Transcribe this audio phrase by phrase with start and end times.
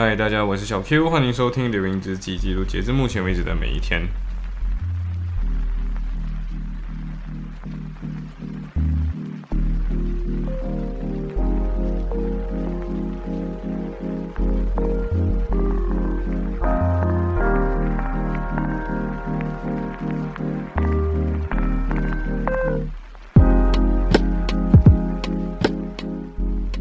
[0.00, 4.06] 嗨，大家，我是小 Q，欢迎收听《流云之记》，记录截至目前为止的每一天。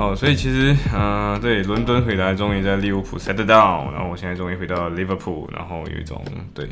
[0.00, 6.66] 哦，所以其实，嗯、对，伦敦回来，终于在利物浦 set down，然后我现在终于回到 Liverpool，然后有一种，对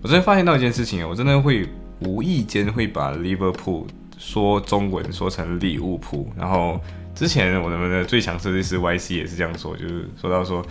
[0.00, 3.84] 我真的发现到一件事情，我真的会无意间会把 Liverpool
[4.16, 6.80] 说中文说成利物浦，然后
[7.16, 10.64] 之前我们的最强设计师 YC 也是这样说，就是说到说。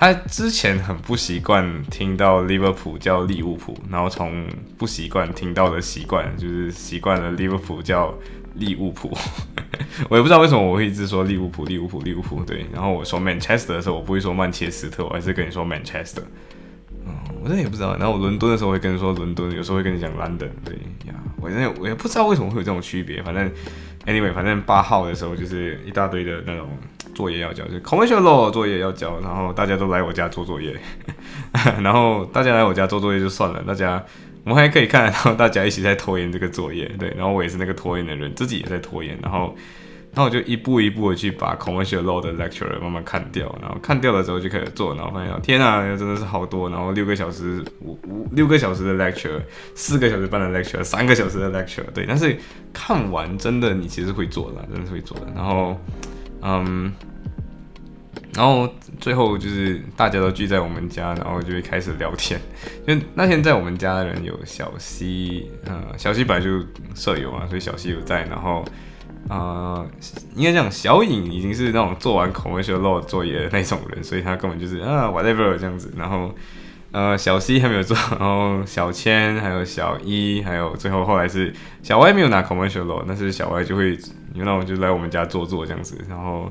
[0.00, 4.46] 他之前很不习惯听到利物浦叫利物浦，然后从
[4.78, 8.14] 不习惯听到的习惯，就是习惯了利物浦叫
[8.54, 9.14] 利物浦。
[10.08, 12.42] 我也不知道为什么我会一直说利物浦、利物浦、利物浦。
[12.44, 16.22] 对，然后我说 Manchester 的时候，我不会说曼切斯特，我还是跟你说 Manchester。
[17.04, 17.12] 嗯，
[17.42, 17.94] 我真也不知道。
[17.98, 20.48] 然后我伦敦的时候会跟你说伦敦，有时候会跟你讲 London。
[20.64, 20.76] 对
[21.08, 23.22] 呀，我真我也不知道为什么会有这种区别。
[23.22, 23.52] 反正
[24.06, 26.70] anyway，反正八号的时候就是一大堆的那种
[27.14, 30.74] 作业要交，就 commercial law 作业要交，然后大家都来我家做作业，
[31.82, 34.04] 然后大家来我家做作业就算了，大家
[34.44, 39.56] 我们还可以看得到大家一起在拖延这个作业，对，然后我也是那个拖延的人，自己也在拖延，然后。
[40.12, 49.40] 然后我就一步一步的去把 commercial law 的 lecture 慢慢看掉，然后看掉了之后就开始做，然后发现天啊，真的是好多，然后六个小时五五六个小时的 lecture，
[49.76, 52.36] 四个小时半的 lecture，三个小时的 lecture，对，但是
[52.72, 55.28] 看完真的你其实会做的，真的是会做的。
[55.32, 55.80] 然后，
[56.42, 56.92] 嗯，
[58.34, 62.40] 然后最后就是大家都聚在我们家，然后就会开始聊天。
[62.86, 66.64] 因为那天在我们家的人有小西，呃，小西本来就
[66.94, 68.64] 舍友嘛，所以小西有在，然后。
[69.28, 69.86] 呃，
[70.34, 75.92] 应该讲小颖已经是那种做完 commercial law 作业的那种人，所以他根本就是啊 whatever 这样子。
[75.94, 76.34] 然后
[76.92, 81.52] 呃小 C 还没有做，然后小千还有小一，还有最后后来是
[81.82, 83.92] 小 Y 没有拿 commercial law，但是小 Y 就会
[84.34, 85.96] 有那种就来我们家坐坐这样子。
[86.08, 86.50] 然后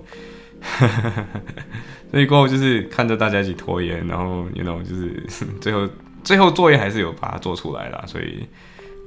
[2.11, 5.23] 所以过后就是看着大家一起拖延，然后 you know 就是
[5.61, 5.87] 最后
[6.23, 8.47] 最后作业还是有把它做出来了，所以。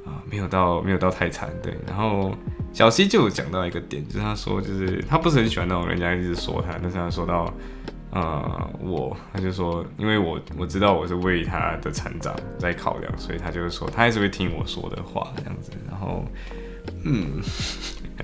[0.05, 1.73] 啊，没有到没有到太惨，对。
[1.87, 2.35] 然后
[2.73, 7.55] 小西就有讲到一个点，就是他说，就是他不是很喜欢那种人家一直说他，但是他说到，
[8.13, 15.73] 呃，我，他就说，因为我我知道我是为他的成长在考量，所以他就是说，他还是会听我说的话这样子。
[15.89, 16.25] 然后，
[17.05, 17.41] 嗯，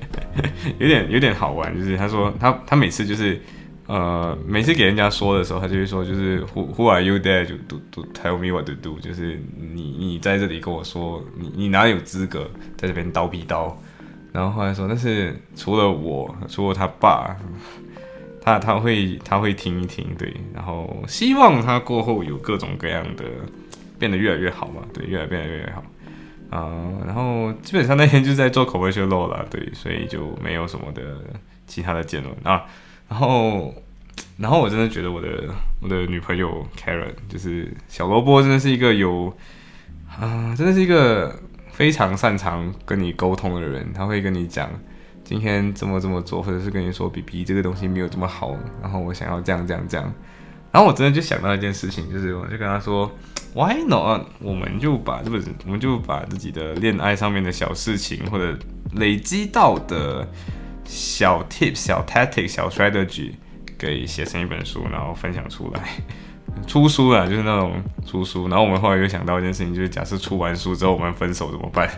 [0.79, 3.41] 有点有点好玩，就是他说他他每次就是。
[3.89, 9.01] 呃，每次给人家说的时候，他就会说，就是 Who Who are you there to do to tell me what to do？
[9.01, 13.73] 就是你你在这里跟我说，你你哪有资格在这边叨逼叨？
[14.31, 17.35] 然后后来说，但是除了我，除了他爸，
[18.49, 23.25] 他他会他会听一听，对，然后希望他过后有各种各样的
[23.99, 25.83] 变得越来越好嘛，对，越来变得越来越好
[26.51, 26.83] 啊。
[27.05, 31.03] 然后基本上那天就在做口味修漏了，对，所以就没有什么的
[31.67, 32.65] 其他的结论啊。
[33.09, 33.75] 然后，
[34.39, 35.29] 然后我真的觉得我的
[35.81, 39.37] 我的女朋友 Karen 就是小萝卜，真的是一个有
[40.09, 41.39] 啊，真的是一个
[41.71, 43.93] 非常擅长跟你沟通的人。
[43.93, 44.71] 他会跟你讲
[45.29, 50.11] 今天怎么怎么做，或者是跟你说 B B 这个东西没有这么好，然后我想要这样这样这样。
[50.73, 53.15] 然后我真的就想到一件事情，就是我就跟他说
[53.53, 54.23] ，Why not？
[54.41, 58.59] 我们就把这个，我们就把自己的恋爱上面的小事情，或者
[58.93, 60.27] 累积到的。
[60.91, 63.33] 小 tips、小 tactic、小 strategy，
[63.77, 65.83] 给写成一本书，然后分享出来，
[66.67, 67.73] 出书了，就是那种
[68.07, 68.49] 出书。
[68.49, 71.89] 然后我们后来又想到一件事情，就是假设出完书之后我们分手怎么办？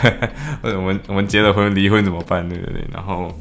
[0.62, 2.46] 或者我们我们结了婚离婚怎么办？
[2.48, 2.84] 对对对。
[2.92, 3.32] 然后，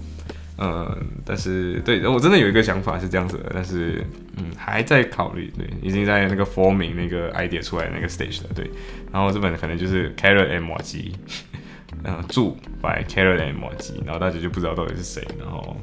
[0.57, 0.95] 嗯，
[1.25, 4.05] 但是对我真的有一个想法是这样子的，但是
[4.37, 8.69] 嗯还在考虑，对，已经在那个 forming 那个 idea 出来那个 stage 了，对。
[9.11, 11.13] 然后这本可能就是 carrot and 马吉。
[12.03, 15.77] 然后住 by Carol and 摩吉，然后大家就不知道到底是谁，然后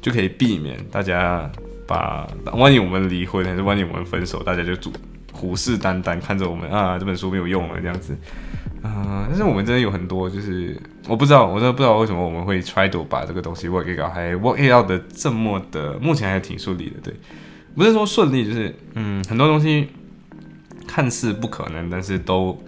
[0.00, 1.50] 就可以避免大家
[1.86, 4.92] 把万一我们离婚还是万一我们分手，大家就主
[5.32, 8.16] 虎视眈眈看着我们啊，这本书没有用了这样子
[8.82, 9.26] 啊。
[9.28, 16.96] 但是我们真的有很多，就是我不知道，我真的不知道为什么我们会 try to 把这个东西 work it out，还 work it out 的这么的，目前还挺顺利的。
[17.02, 17.14] 对，
[17.74, 19.88] 不是说顺利，就是嗯，很多东西
[20.86, 22.58] 看似不可能，但是都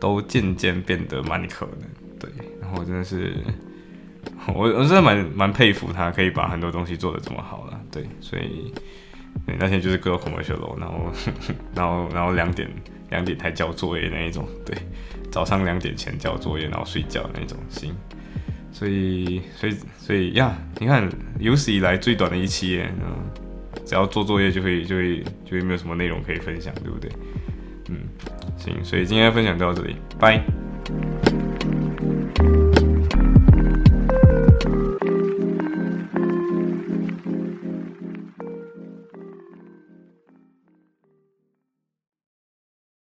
[0.00, 1.88] 都渐渐变得蛮可能。
[2.18, 2.28] 对，
[2.60, 3.32] 然后真的是，
[4.52, 7.67] 我我真的蛮蛮佩服他，可以把很多东西做的这么好。
[7.90, 8.72] 对，所以
[9.46, 11.12] 对那天就是各个 commercial，然后
[11.74, 12.68] 然后然后两点
[13.10, 14.76] 两点才交作业那一种，对，
[15.30, 17.94] 早上两点前交作业，然后睡觉那一种，行。
[18.70, 21.08] 所以所以所以呀，你看
[21.40, 23.16] 有史以来最短的一期耶，嗯，
[23.84, 27.10] 只要做作业就会就会就会没有什么内容可以分享，对不对？
[27.88, 27.96] 嗯，
[28.56, 30.57] 行，所以今天的分享就到这里，拜。